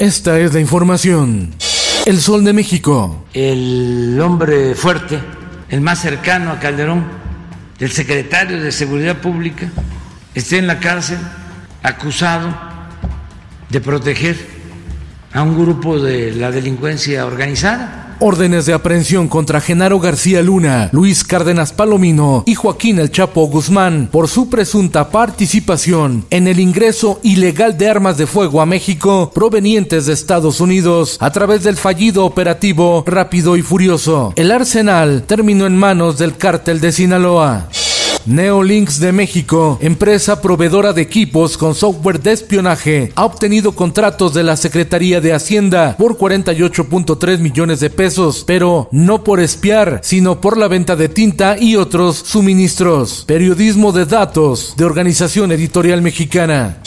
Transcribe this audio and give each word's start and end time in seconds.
Esta 0.00 0.38
es 0.38 0.54
la 0.54 0.60
información. 0.60 1.52
El 2.06 2.22
Sol 2.22 2.42
de 2.42 2.54
México. 2.54 3.26
El 3.34 4.18
hombre 4.18 4.74
fuerte, 4.74 5.20
el 5.68 5.82
más 5.82 6.00
cercano 6.00 6.52
a 6.52 6.58
Calderón, 6.58 7.04
el 7.78 7.90
secretario 7.90 8.62
de 8.62 8.72
Seguridad 8.72 9.18
Pública, 9.18 9.70
está 10.34 10.56
en 10.56 10.68
la 10.68 10.80
cárcel 10.80 11.18
acusado 11.82 12.48
de 13.68 13.78
proteger 13.82 14.38
a 15.34 15.42
un 15.42 15.62
grupo 15.62 16.00
de 16.00 16.32
la 16.32 16.50
delincuencia 16.50 17.26
organizada. 17.26 17.99
Órdenes 18.22 18.66
de 18.66 18.74
aprehensión 18.74 19.28
contra 19.28 19.62
Genaro 19.62 19.98
García 19.98 20.42
Luna, 20.42 20.90
Luis 20.92 21.24
Cárdenas 21.24 21.72
Palomino 21.72 22.44
y 22.46 22.54
Joaquín 22.54 22.98
El 22.98 23.10
Chapo 23.10 23.46
Guzmán 23.46 24.10
por 24.12 24.28
su 24.28 24.50
presunta 24.50 25.08
participación 25.08 26.26
en 26.28 26.46
el 26.46 26.60
ingreso 26.60 27.18
ilegal 27.22 27.78
de 27.78 27.88
armas 27.88 28.18
de 28.18 28.26
fuego 28.26 28.60
a 28.60 28.66
México 28.66 29.30
provenientes 29.34 30.04
de 30.04 30.12
Estados 30.12 30.60
Unidos 30.60 31.16
a 31.18 31.32
través 31.32 31.62
del 31.64 31.78
fallido 31.78 32.26
operativo 32.26 33.04
Rápido 33.06 33.56
y 33.56 33.62
Furioso. 33.62 34.34
El 34.36 34.50
arsenal 34.50 35.24
terminó 35.26 35.66
en 35.66 35.78
manos 35.78 36.18
del 36.18 36.36
cártel 36.36 36.80
de 36.80 36.92
Sinaloa. 36.92 37.68
Neolinks 38.26 39.00
de 39.00 39.12
México, 39.12 39.78
empresa 39.80 40.40
proveedora 40.40 40.92
de 40.92 41.02
equipos 41.02 41.56
con 41.56 41.74
software 41.74 42.20
de 42.20 42.32
espionaje, 42.32 43.12
ha 43.14 43.24
obtenido 43.24 43.72
contratos 43.72 44.34
de 44.34 44.42
la 44.42 44.56
Secretaría 44.56 45.20
de 45.20 45.32
Hacienda 45.32 45.96
por 45.96 46.18
48.3 46.18 47.38
millones 47.38 47.80
de 47.80 47.90
pesos, 47.90 48.44
pero 48.46 48.88
no 48.92 49.24
por 49.24 49.40
espiar, 49.40 50.00
sino 50.02 50.40
por 50.40 50.58
la 50.58 50.68
venta 50.68 50.96
de 50.96 51.08
tinta 51.08 51.56
y 51.58 51.76
otros 51.76 52.16
suministros. 52.16 53.24
Periodismo 53.26 53.92
de 53.92 54.04
datos 54.04 54.74
de 54.76 54.84
Organización 54.84 55.52
Editorial 55.52 56.02
Mexicana. 56.02 56.78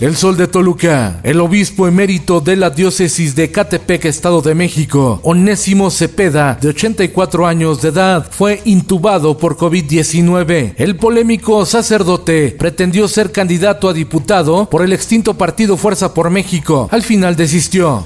El 0.00 0.14
Sol 0.14 0.36
de 0.36 0.46
Toluca, 0.46 1.18
el 1.24 1.40
obispo 1.40 1.88
emérito 1.88 2.40
de 2.40 2.54
la 2.54 2.70
diócesis 2.70 3.34
de 3.34 3.50
Catepec, 3.50 4.04
Estado 4.04 4.40
de 4.42 4.54
México, 4.54 5.18
Onésimo 5.24 5.90
Cepeda, 5.90 6.56
de 6.60 6.68
84 6.68 7.44
años 7.44 7.82
de 7.82 7.88
edad, 7.88 8.24
fue 8.30 8.62
intubado 8.64 9.36
por 9.36 9.56
COVID-19. 9.56 10.74
El 10.76 10.94
polémico 10.94 11.66
sacerdote 11.66 12.54
pretendió 12.56 13.08
ser 13.08 13.32
candidato 13.32 13.88
a 13.88 13.92
diputado 13.92 14.70
por 14.70 14.82
el 14.82 14.92
extinto 14.92 15.34
partido 15.34 15.76
Fuerza 15.76 16.14
por 16.14 16.30
México. 16.30 16.88
Al 16.92 17.02
final 17.02 17.34
desistió. 17.34 18.04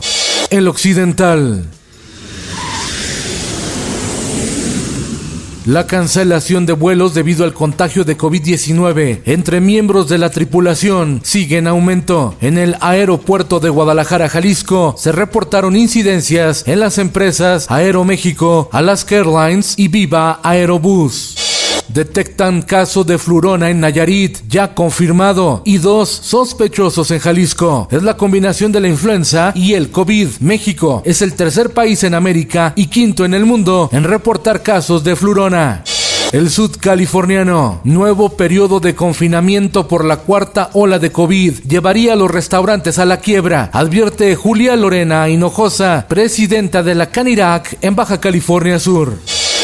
El 0.49 0.69
Occidental. 0.69 1.69
La 5.65 5.87
cancelación 5.87 6.67
de 6.67 6.73
vuelos 6.73 7.15
debido 7.15 7.45
al 7.45 7.55
contagio 7.55 8.03
de 8.03 8.19
COVID-19 8.19 9.23
entre 9.27 9.61
miembros 9.61 10.09
de 10.09 10.19
la 10.19 10.31
tripulación 10.31 11.21
sigue 11.23 11.59
en 11.59 11.69
aumento. 11.69 12.35
En 12.41 12.59
el 12.59 12.77
aeropuerto 12.81 13.61
de 13.61 13.69
Guadalajara, 13.69 14.29
Jalisco, 14.29 14.97
se 14.99 15.13
reportaron 15.13 15.77
incidencias 15.77 16.65
en 16.67 16.81
las 16.81 16.99
empresas 16.99 17.71
Aeroméxico, 17.71 18.71
Alaska 18.73 19.15
Airlines 19.15 19.75
y 19.77 19.87
Viva 19.87 20.41
Aerobús. 20.43 21.52
Detectan 21.93 22.63
caso 22.63 23.05
de 23.05 23.19
flurona 23.19 23.69
en 23.69 23.81
Nayarit, 23.81 24.39
ya 24.49 24.75
confirmado, 24.75 25.63
y 25.65 25.79
dos 25.79 26.09
sospechosos 26.09 27.11
en 27.11 27.19
Jalisco. 27.19 27.89
Es 27.91 28.03
la 28.03 28.17
combinación 28.17 28.73
de 28.73 28.81
la 28.81 28.89
influenza 28.89 29.53
y 29.55 29.75
el 29.75 29.91
COVID. 29.91 30.29
México 30.41 31.03
es 31.05 31.21
el 31.21 31.35
tercer 31.35 31.71
país 31.71 32.03
en 32.05 32.15
América 32.15 32.73
y 32.77 32.87
quinto 32.87 33.25
en 33.25 33.35
el 33.35 33.45
mundo 33.45 33.91
en 33.93 34.05
reportar 34.05 34.63
casos 34.63 35.05
de 35.05 35.17
flurona. 35.17 35.85
El 36.33 36.49
sudcaliforniano, 36.49 37.83
nuevo 37.85 38.31
periodo 38.31 38.81
de 38.81 38.95
confinamiento 38.95 39.87
por 39.87 40.03
la 40.03 40.17
cuarta 40.17 40.71
ola 40.73 40.99
de 40.99 41.13
COVID, 41.13 41.59
llevaría 41.69 42.15
a 42.15 42.17
los 42.17 42.31
restaurantes 42.31 42.99
a 42.99 43.05
la 43.05 43.19
quiebra, 43.19 43.69
advierte 43.71 44.35
Julia 44.35 44.75
Lorena 44.77 45.29
Hinojosa, 45.29 46.07
presidenta 46.09 46.83
de 46.83 46.95
la 46.95 47.11
Canirac 47.11 47.77
en 47.83 47.95
Baja 47.95 48.19
California 48.19 48.79
Sur. 48.79 49.19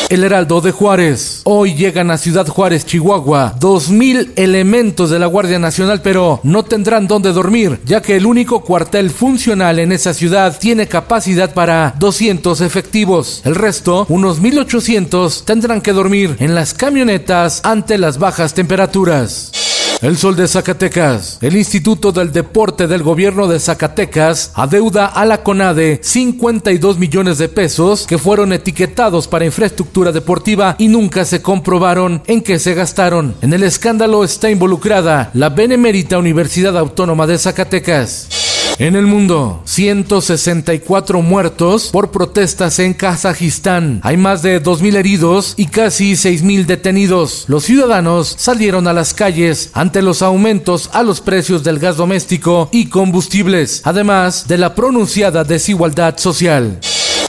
El 0.09 0.25
Heraldo 0.25 0.63
de 0.63 0.73
Juárez. 0.73 1.43
Hoy 1.45 1.75
llegan 1.75 2.11
a 2.11 2.17
Ciudad 2.17 2.47
Juárez, 2.47 2.87
Chihuahua, 2.87 3.55
2.000 3.61 4.33
elementos 4.37 5.11
de 5.11 5.19
la 5.19 5.27
Guardia 5.27 5.59
Nacional, 5.59 6.01
pero 6.01 6.41
no 6.45 6.63
tendrán 6.63 7.07
dónde 7.07 7.33
dormir, 7.33 7.79
ya 7.85 8.01
que 8.01 8.17
el 8.17 8.25
único 8.25 8.61
cuartel 8.61 9.11
funcional 9.11 9.79
en 9.79 9.93
esa 9.93 10.15
ciudad 10.15 10.59
tiene 10.59 10.87
capacidad 10.87 11.53
para 11.53 11.95
200 11.99 12.63
efectivos. 12.63 13.43
El 13.45 13.55
resto, 13.55 14.07
unos 14.09 14.41
1.800, 14.41 15.45
tendrán 15.45 15.83
que 15.83 15.93
dormir 15.93 16.37
en 16.39 16.55
las 16.55 16.73
camionetas 16.73 17.61
ante 17.65 17.99
las 17.99 18.19
bajas 18.19 18.55
temperaturas. 18.55 19.53
El 20.01 20.17
Sol 20.17 20.37
de 20.37 20.47
Zacatecas. 20.47 21.39
El 21.43 21.57
Instituto 21.57 22.13
del 22.13 22.31
Deporte 22.31 22.87
del 22.87 23.03
Gobierno 23.03 23.49
de 23.49 23.59
Zacatecas 23.59 24.53
adeuda 24.55 25.07
a 25.07 25.25
la 25.25 25.43
CONADE 25.43 25.99
52 26.03 26.99
millones 26.99 27.39
de 27.39 27.49
pesos 27.49 28.07
que 28.07 28.17
fueron 28.17 28.53
etiquetados 28.53 29.27
para 29.27 29.45
infraestructura 29.45 30.13
deportiva 30.13 30.77
y 30.79 30.87
nunca 30.87 31.25
se 31.25 31.43
comprobaron 31.43 32.23
en 32.29 32.43
qué 32.43 32.61
se 32.61 32.75
gastaron. 32.75 33.35
En 33.43 33.53
el 33.53 33.65
escándalo 33.65 34.23
está 34.23 34.51
involucrada 34.51 35.31
la 35.35 35.49
Benemérita 35.49 36.17
Universidad 36.17 36.79
Autónoma 36.79 37.27
de 37.27 37.39
Zacatecas. 37.39 38.48
En 38.81 38.95
el 38.95 39.07
mundo, 39.07 39.61
164 39.65 41.21
muertos 41.21 41.89
por 41.89 42.13
protestas 42.13 42.79
en 42.79 42.95
Kazajistán. 42.95 44.01
Hay 44.05 44.17
más 44.17 44.41
de 44.43 44.63
2.000 44.63 44.95
heridos 44.95 45.55
y 45.57 45.67
casi 45.67 46.13
6.000 46.13 46.65
detenidos. 46.65 47.47
Los 47.49 47.65
ciudadanos 47.65 48.37
salieron 48.39 48.87
a 48.87 48.93
las 48.93 49.15
calles 49.15 49.71
ante 49.73 50.01
los 50.01 50.23
aumentos 50.23 50.91
a 50.93 51.03
los 51.03 51.21
precios 51.21 51.65
del 51.65 51.81
gas 51.81 51.97
doméstico 51.97 52.69
y 52.71 52.87
combustibles, 52.87 53.83
además 53.83 54.47
de 54.47 54.59
la 54.59 54.77
pronunciada 54.77 55.43
desigualdad 55.43 56.17
social. 56.17 56.79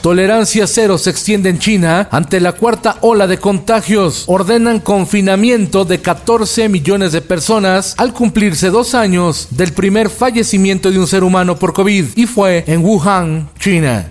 Tolerancia 0.00 0.66
cero 0.66 0.96
se 0.96 1.10
extiende 1.10 1.50
en 1.50 1.58
China 1.58 2.08
ante 2.10 2.40
la 2.40 2.52
cuarta 2.52 2.96
ola 3.02 3.26
de 3.26 3.38
contagios. 3.38 4.24
Ordenan 4.26 4.80
confinamiento 4.80 5.84
de 5.84 6.00
14 6.00 6.70
millones 6.70 7.12
de 7.12 7.20
personas 7.20 7.94
al 7.98 8.14
cumplirse 8.14 8.70
dos 8.70 8.94
años 8.94 9.48
del 9.50 9.72
primer 9.74 10.08
fallecimiento 10.08 10.90
de 10.90 10.98
un 10.98 11.06
ser 11.06 11.22
humano 11.22 11.56
por 11.56 11.74
COVID 11.74 12.06
y 12.16 12.26
fue 12.26 12.64
en 12.66 12.82
Wuhan, 12.82 13.50
China. 13.58 14.10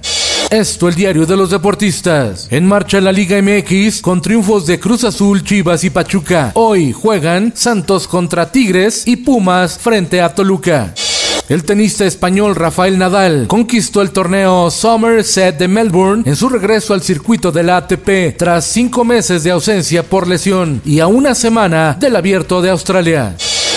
Esto 0.52 0.88
el 0.88 0.96
diario 0.96 1.26
de 1.26 1.38
los 1.38 1.50
deportistas. 1.50 2.48
En 2.52 2.68
marcha 2.68 3.02
la 3.02 3.12
Liga 3.12 3.42
MX 3.42 4.02
con 4.02 4.22
triunfos 4.22 4.68
de 4.68 4.80
Cruz 4.80 5.04
Azul, 5.04 5.44
Chivas 5.44 5.84
y 5.84 5.90
Pachuca. 5.90 6.52
Hoy 6.54 6.92
juegan 6.92 7.54
Santos 7.56 8.08
contra 8.08 8.52
Tigres 8.52 9.08
y 9.08 9.18
Pumas 9.18 9.80
frente 9.80 10.22
a 10.22 10.34
Toluca. 10.34 10.94
El 11.50 11.64
tenista 11.64 12.06
español 12.06 12.56
Rafael 12.56 13.00
Nadal 13.00 13.48
conquistó 13.48 14.04
el 14.04 14.12
torneo 14.12 14.70
Somerset 14.70 15.58
de 15.58 15.68
Melbourne 15.68 16.22
en 16.28 16.36
su 16.36 16.48
regreso 16.48 16.94
al 16.94 17.02
circuito 17.02 17.52
de 17.52 17.64
la 17.64 17.78
ATP 17.78 18.38
tras 18.38 18.66
cinco 18.66 19.04
meses 19.04 19.44
de 19.44 19.50
ausencia 19.50 20.04
por 20.04 20.28
lesión 20.28 20.80
y 20.86 21.00
a 21.00 21.08
una 21.08 21.34
semana 21.34 21.98
del 22.00 22.16
abierto 22.18 22.62
de 22.62 22.70
Australia. 22.70 23.36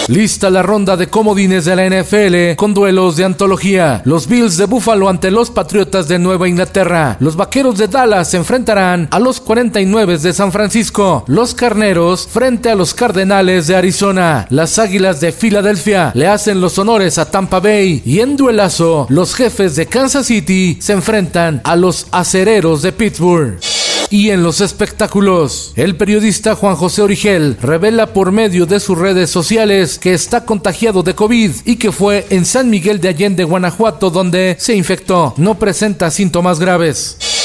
Lista 0.09 0.51
la 0.51 0.63
ronda 0.63 0.97
de 0.97 1.09
comodines 1.09 1.65
de 1.65 1.77
la 1.77 1.89
NFL 1.89 2.57
con 2.57 2.75
duelos 2.75 3.17
de 3.17 3.25
antología. 3.25 4.03
Los 4.05 4.27
Bills 4.27 4.57
de 4.57 4.67
Buffalo 4.67 5.09
ante 5.09 5.31
los 5.31 5.51
Patriotas 5.51 6.09
de 6.09 6.19
Nueva 6.19 6.49
Inglaterra. 6.49 7.17
Los 7.21 7.37
Vaqueros 7.37 7.79
de 7.79 7.87
Dallas 7.87 8.31
se 8.31 8.37
enfrentarán 8.37 9.07
a 9.13 9.21
los 9.21 9.41
49 9.41 10.19
de 10.19 10.33
San 10.33 10.51
Francisco. 10.51 11.25
Los 11.29 11.55
Carneros 11.55 12.27
frente 12.27 12.69
a 12.69 12.75
los 12.75 12.95
Cardenales 12.95 13.69
de 13.69 13.77
Arizona. 13.77 14.47
Las 14.51 14.81
Águilas 14.81 15.21
de 15.21 15.31
Filadelfia 15.31 16.11
le 16.15 16.27
hacen 16.27 16.61
los 16.61 16.79
honores 16.79 17.19
a 17.19 17.31
Tampa 17.31 17.61
Bay. 17.61 18.03
Y 18.05 18.21
en 18.21 18.37
duelazo, 18.37 19.07
los 19.09 19.37
jefes 19.37 19.77
de 19.77 19.87
Kansas 19.87 20.27
City 20.27 20.79
se 20.81 20.95
enfrentan 20.95 21.61
a 21.63 21.77
los 21.77 22.09
Acereros 22.11 22.83
de 22.83 22.93
Pittsburgh. 22.93 23.82
Y 24.13 24.29
en 24.29 24.43
los 24.43 24.61
espectáculos, 24.61 25.73
el 25.75 25.97
periodista 25.97 26.55
Juan 26.55 26.77
José 26.77 27.01
Origel 27.01 27.57
revela 27.63 28.09
por 28.09 28.31
medio 28.31 28.67
de 28.67 28.79
sus 28.79 28.99
redes 28.99 29.31
sociales 29.31 29.99
que 29.99 30.13
está 30.13 30.45
contagiado 30.45 31.03
de 31.03 31.15
COVID 31.15 31.51
y 31.65 31.77
que 31.77 31.93
fue 31.93 32.27
en 32.29 32.45
San 32.45 32.69
Miguel 32.69 33.01
de 33.01 33.09
Allende, 33.09 33.45
Guanajuato, 33.45 34.11
donde 34.11 34.57
se 34.59 34.77
infectó. 34.77 35.33
No 35.39 35.59
presenta 35.59 36.11
síntomas 36.11 36.61
graves. 36.61 37.42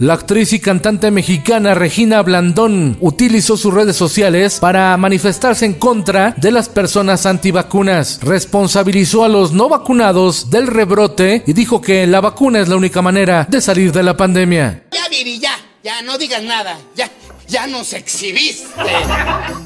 La 0.00 0.14
actriz 0.14 0.52
y 0.54 0.60
cantante 0.60 1.10
mexicana 1.10 1.74
Regina 1.74 2.22
Blandón 2.22 2.96
utilizó 3.00 3.58
sus 3.58 3.74
redes 3.74 3.96
sociales 3.96 4.58
para 4.58 4.96
manifestarse 4.96 5.66
en 5.66 5.74
contra 5.74 6.32
de 6.38 6.50
las 6.50 6.70
personas 6.70 7.26
antivacunas. 7.26 8.18
Responsabilizó 8.22 9.24
a 9.24 9.28
los 9.28 9.52
no 9.52 9.68
vacunados 9.68 10.48
del 10.48 10.68
rebrote 10.68 11.42
y 11.46 11.52
dijo 11.52 11.82
que 11.82 12.06
la 12.06 12.22
vacuna 12.22 12.60
es 12.60 12.68
la 12.68 12.76
única 12.76 13.02
manera 13.02 13.46
de 13.46 13.60
salir 13.60 13.92
de 13.92 14.02
la 14.02 14.16
pandemia. 14.16 14.84
Ya, 14.90 15.06
Viri, 15.10 15.38
ya, 15.38 15.52
ya, 15.84 16.00
no 16.00 16.16
digas 16.16 16.44
nada, 16.44 16.78
ya, 16.96 17.10
ya 17.46 17.66
nos 17.66 17.92
exhibiste. 17.92 18.68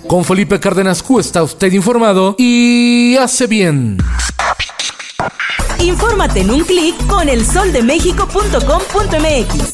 Con 0.09 0.25
Felipe 0.25 0.59
Cárdenas 0.59 1.01
Q 1.01 1.21
está 1.21 1.45
usted 1.45 1.73
informado 1.73 2.35
y 2.39 3.15
hace 3.19 3.47
bien. 3.47 3.99
Infórmate 5.79 6.41
en 6.41 6.51
un 6.51 6.65
clic 6.65 6.97
con 7.07 7.29
elsoldemexico.com.mx. 7.29 9.74